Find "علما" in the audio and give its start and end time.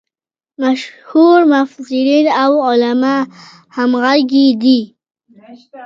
2.69-3.17